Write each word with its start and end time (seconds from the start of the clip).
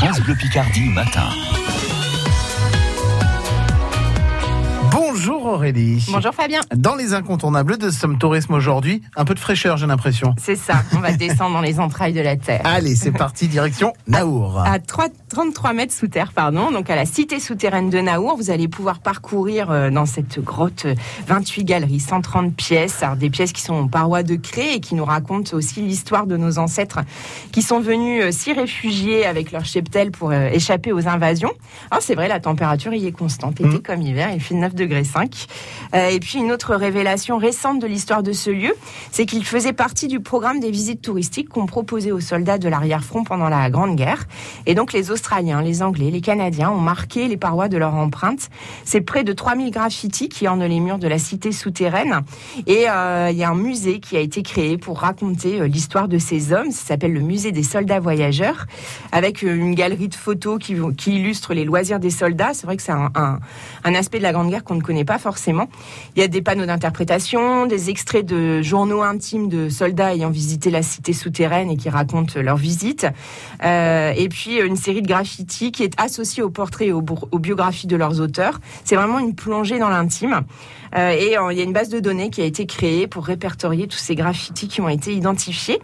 France 0.00 0.18
Bleu 0.22 0.34
Picardie 0.34 0.88
matin. 0.88 1.28
Bonjour 4.90 5.44
Aurélie. 5.44 6.02
Bonjour 6.10 6.32
Fabien. 6.32 6.60
Dans 6.74 6.94
les 6.94 7.12
incontournables 7.12 7.76
de 7.76 7.90
Somme 7.90 8.16
Tourisme 8.16 8.54
aujourd'hui, 8.54 9.02
un 9.14 9.26
peu 9.26 9.34
de 9.34 9.38
fraîcheur 9.38 9.76
j'ai 9.76 9.86
l'impression. 9.86 10.34
C'est 10.38 10.56
ça, 10.56 10.84
on 10.96 11.00
va 11.00 11.12
descendre 11.16 11.52
dans 11.52 11.60
les 11.60 11.78
entrailles 11.80 12.14
de 12.14 12.22
la 12.22 12.36
Terre. 12.36 12.62
Allez, 12.64 12.96
c'est 12.96 13.12
parti, 13.12 13.46
direction 13.46 13.92
Naour. 14.06 14.60
À 14.60 14.78
3, 14.78 15.08
33 15.30 15.74
mètres 15.74 15.94
sous 15.94 16.08
terre, 16.08 16.32
pardon, 16.32 16.72
donc 16.72 16.90
à 16.90 16.96
la 16.96 17.06
cité 17.06 17.38
souterraine 17.38 17.88
de 17.88 18.00
Naour, 18.00 18.36
vous 18.36 18.50
allez 18.50 18.66
pouvoir 18.66 18.98
parcourir 18.98 19.70
euh, 19.70 19.88
dans 19.88 20.04
cette 20.04 20.40
grotte 20.40 20.86
28 21.28 21.62
galeries, 21.64 22.00
130 22.00 22.52
pièces, 22.52 23.00
alors 23.04 23.14
des 23.14 23.30
pièces 23.30 23.52
qui 23.52 23.62
sont 23.62 23.74
en 23.74 23.86
parois 23.86 24.24
de 24.24 24.34
craie 24.34 24.74
et 24.74 24.80
qui 24.80 24.96
nous 24.96 25.04
racontent 25.04 25.56
aussi 25.56 25.82
l'histoire 25.82 26.26
de 26.26 26.36
nos 26.36 26.58
ancêtres 26.58 26.98
qui 27.52 27.62
sont 27.62 27.78
venus 27.78 28.24
euh, 28.24 28.32
s'y 28.32 28.52
réfugier 28.52 29.24
avec 29.24 29.52
leur 29.52 29.64
cheptel 29.64 30.10
pour 30.10 30.32
euh, 30.32 30.48
échapper 30.48 30.92
aux 30.92 31.06
invasions. 31.06 31.52
Alors 31.92 32.02
c'est 32.02 32.16
vrai, 32.16 32.26
la 32.26 32.40
température 32.40 32.92
y 32.92 33.06
est 33.06 33.12
constante, 33.12 33.60
été 33.60 33.68
Mhm. 33.68 33.82
comme 33.82 34.02
hiver, 34.02 34.30
il 34.34 34.40
fait 34.40 34.56
9 34.56 34.74
degrés 34.74 35.04
5. 35.04 35.46
Euh, 35.94 36.08
et 36.08 36.18
puis 36.18 36.40
une 36.40 36.50
autre 36.50 36.74
révélation 36.74 37.38
récente 37.38 37.78
de 37.80 37.86
l'histoire 37.86 38.24
de 38.24 38.32
ce 38.32 38.50
lieu, 38.50 38.74
c'est 39.12 39.26
qu'il 39.26 39.44
faisait 39.44 39.72
partie 39.74 40.08
du 40.08 40.18
programme 40.18 40.58
des 40.58 40.72
visites 40.72 41.02
touristiques 41.02 41.50
qu'on 41.50 41.66
proposait 41.66 42.10
aux 42.10 42.20
soldats 42.20 42.58
de 42.58 42.68
l'arrière-front 42.68 43.22
pendant 43.22 43.48
la 43.48 43.70
Grande 43.70 43.94
Guerre. 43.94 44.24
Et 44.66 44.74
donc 44.74 44.92
les 44.92 45.12
Australiens, 45.20 45.60
les 45.60 45.82
Anglais, 45.82 46.10
les 46.10 46.22
Canadiens 46.22 46.70
ont 46.70 46.80
marqué 46.80 47.28
les 47.28 47.36
parois 47.36 47.68
de 47.68 47.76
leur 47.76 47.94
empreinte. 47.94 48.48
C'est 48.84 49.02
près 49.02 49.22
de 49.22 49.34
3000 49.34 49.70
graffitis 49.70 50.30
qui 50.30 50.48
ornent 50.48 50.64
les 50.64 50.80
murs 50.80 50.96
de 50.96 51.06
la 51.06 51.18
cité 51.18 51.52
souterraine. 51.52 52.22
Et 52.66 52.88
euh, 52.88 53.28
il 53.30 53.36
y 53.36 53.44
a 53.44 53.50
un 53.50 53.54
musée 53.54 54.00
qui 54.00 54.16
a 54.16 54.20
été 54.20 54.42
créé 54.42 54.78
pour 54.78 55.00
raconter 55.00 55.60
euh, 55.60 55.66
l'histoire 55.66 56.08
de 56.08 56.16
ces 56.16 56.54
hommes. 56.54 56.70
Ça 56.70 56.86
s'appelle 56.86 57.12
le 57.12 57.20
musée 57.20 57.52
des 57.52 57.62
soldats 57.62 58.00
voyageurs, 58.00 58.64
avec 59.12 59.44
euh, 59.44 59.54
une 59.54 59.74
galerie 59.74 60.08
de 60.08 60.14
photos 60.14 60.58
qui, 60.58 60.74
qui 60.96 61.16
illustrent 61.16 61.52
les 61.52 61.66
loisirs 61.66 62.00
des 62.00 62.08
soldats. 62.08 62.54
C'est 62.54 62.64
vrai 62.64 62.78
que 62.78 62.82
c'est 62.82 62.92
un, 62.92 63.40
aspect 63.84 64.18
de 64.18 64.22
la 64.22 64.32
Grande 64.32 64.48
Guerre 64.48 64.64
qu'on 64.64 64.76
ne 64.76 64.82
connaît 64.82 65.04
pas 65.04 65.18
forcément. 65.18 65.68
Il 66.16 66.22
y 66.22 66.24
a 66.24 66.28
des 66.28 66.40
panneaux 66.40 66.64
d'interprétation, 66.64 67.66
des 67.66 67.90
extraits 67.90 68.24
de 68.24 68.62
journaux 68.62 69.02
intimes 69.02 69.50
de 69.50 69.68
soldats 69.68 70.14
ayant 70.14 70.30
visité 70.30 70.70
la 70.70 70.82
cité 70.82 71.12
souterraine 71.12 71.70
et 71.70 71.76
qui 71.76 71.90
racontent 71.90 72.40
leur 72.40 72.56
visite. 72.56 73.06
Et 73.62 74.28
puis 74.30 74.58
une 74.58 74.76
série 74.76 75.02
de 75.02 75.09
graffitis 75.10 75.72
qui 75.72 75.82
est 75.82 76.00
associée 76.00 76.42
aux 76.42 76.50
portraits 76.50 76.88
et 76.88 76.92
aux, 76.92 77.04
aux 77.32 77.38
biographies 77.38 77.86
de 77.86 77.96
leurs 77.96 78.20
auteurs. 78.20 78.60
C'est 78.84 78.96
vraiment 78.96 79.18
une 79.18 79.34
plongée 79.34 79.78
dans 79.78 79.88
l'intime. 79.88 80.44
Euh, 80.96 81.10
et 81.10 81.36
euh, 81.36 81.52
il 81.52 81.58
y 81.58 81.60
a 81.60 81.64
une 81.64 81.72
base 81.72 81.88
de 81.88 82.00
données 82.00 82.30
qui 82.30 82.42
a 82.42 82.44
été 82.44 82.66
créée 82.66 83.06
pour 83.06 83.24
répertorier 83.24 83.86
tous 83.86 83.98
ces 83.98 84.14
graffitis 84.14 84.68
qui 84.68 84.80
ont 84.80 84.88
été 84.88 85.14
identifiés. 85.14 85.80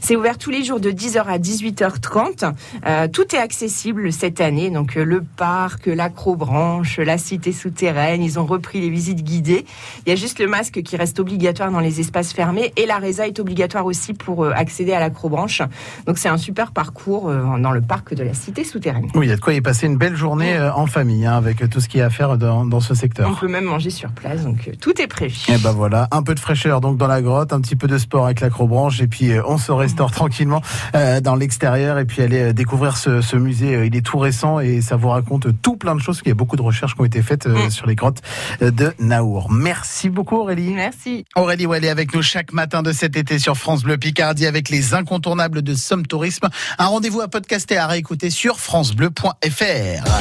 C'est 0.00 0.16
ouvert 0.16 0.38
tous 0.38 0.50
les 0.50 0.64
jours 0.64 0.80
de 0.80 0.90
10h 0.90 1.24
à 1.24 1.38
18h30. 1.38 2.52
Euh, 2.86 3.08
tout 3.08 3.34
est 3.34 3.38
accessible 3.38 4.12
cette 4.12 4.40
année. 4.40 4.70
Donc 4.70 4.94
le 4.94 5.22
parc, 5.22 5.86
l'acrobranche, 5.86 6.98
la 6.98 7.18
cité 7.18 7.52
souterraine, 7.52 8.22
ils 8.22 8.38
ont 8.38 8.46
repris 8.46 8.80
les 8.80 8.90
visites 8.90 9.22
guidées. 9.22 9.64
Il 10.06 10.10
y 10.10 10.12
a 10.12 10.16
juste 10.16 10.38
le 10.38 10.46
masque 10.46 10.82
qui 10.82 10.96
reste 10.96 11.20
obligatoire 11.20 11.70
dans 11.70 11.80
les 11.80 12.00
espaces 12.00 12.32
fermés 12.32 12.72
et 12.76 12.86
la 12.86 12.98
résa 12.98 13.26
est 13.26 13.38
obligatoire 13.38 13.86
aussi 13.86 14.14
pour 14.14 14.46
accéder 14.46 14.92
à 14.92 15.00
l'acrobranche. 15.00 15.62
Donc 16.06 16.18
c'est 16.18 16.28
un 16.28 16.38
super 16.38 16.72
parcours 16.72 17.30
dans 17.30 17.72
le 17.72 17.80
parc 17.80 18.14
de 18.14 18.22
la 18.22 18.34
cité. 18.34 18.64
Oui, 19.14 19.26
il 19.26 19.28
y 19.30 19.32
a 19.32 19.36
de 19.36 19.40
quoi 19.40 19.52
y 19.54 19.60
passer 19.60 19.86
une 19.86 19.96
belle 19.96 20.16
journée 20.16 20.56
euh, 20.56 20.72
en 20.72 20.86
famille 20.86 21.26
hein, 21.26 21.34
avec 21.36 21.68
tout 21.70 21.80
ce 21.80 21.88
qu'il 21.88 22.00
y 22.00 22.02
a 22.02 22.06
à 22.06 22.10
faire 22.10 22.36
dans, 22.38 22.64
dans 22.64 22.80
ce 22.80 22.92
On 22.92 22.96
secteur. 22.96 23.38
peut 23.38 23.48
même 23.48 23.64
manger 23.64 23.90
sur 23.90 24.10
place, 24.12 24.42
donc 24.44 24.68
euh, 24.68 24.72
tout 24.80 25.00
est 25.00 25.06
prévu. 25.06 25.34
Et 25.48 25.58
ben 25.58 25.72
voilà, 25.72 26.08
un 26.10 26.22
peu 26.22 26.34
de 26.34 26.40
fraîcheur 26.40 26.80
donc 26.80 26.96
dans 26.96 27.06
la 27.06 27.22
grotte, 27.22 27.52
un 27.52 27.60
petit 27.60 27.76
peu 27.76 27.86
de 27.86 27.98
sport 27.98 28.24
avec 28.26 28.40
l'acrobranche 28.40 29.00
et 29.00 29.06
puis 29.06 29.30
euh, 29.32 29.42
on 29.46 29.58
se 29.58 29.72
restaure 29.72 30.10
tranquillement 30.20 30.62
euh, 30.94 31.20
dans 31.20 31.34
l'extérieur 31.36 31.98
et 31.98 32.04
puis 32.04 32.22
aller 32.22 32.40
euh, 32.50 32.52
découvrir 32.52 32.96
ce, 32.96 33.20
ce 33.20 33.36
musée. 33.36 33.74
Euh, 33.74 33.86
Il 33.86 33.96
est 33.96 34.04
tout 34.04 34.18
récent 34.18 34.60
et 34.60 34.80
ça 34.80 34.96
vous 34.96 35.08
raconte 35.08 35.48
tout 35.62 35.76
plein 35.76 35.94
de 35.94 36.00
choses. 36.00 36.16
parce 36.16 36.22
qu'il 36.22 36.28
y 36.30 36.32
a 36.32 36.34
beaucoup 36.34 36.56
de 36.56 36.62
recherches 36.62 36.94
qui 36.94 37.00
ont 37.00 37.04
été 37.04 37.22
faites 37.22 37.46
euh, 37.46 37.66
Mm. 37.66 37.70
sur 37.70 37.86
les 37.86 37.94
grottes 37.94 38.22
euh, 38.62 38.70
de 38.70 38.92
Naour. 39.00 39.50
Merci 39.50 40.08
beaucoup 40.08 40.36
Aurélie. 40.36 40.72
Merci. 40.72 41.24
Aurélie 41.36 41.66
Wallet 41.66 41.88
avec 41.88 42.14
nous 42.14 42.22
chaque 42.22 42.52
matin 42.52 42.82
de 42.82 42.92
cet 42.92 43.16
été 43.16 43.38
sur 43.38 43.56
France 43.56 43.82
Bleu 43.82 43.96
Picardie 43.98 44.46
avec 44.46 44.68
les 44.70 44.94
incontournables 44.94 45.62
de 45.62 45.74
Somme 45.74 46.06
Tourisme. 46.06 46.48
Un 46.78 46.86
rendez-vous 46.86 47.20
à 47.20 47.28
podcaster 47.28 47.76
à 47.76 47.86
réécouter 47.86 48.30
sur 48.30 48.59
francebleu.fr. 48.60 50.20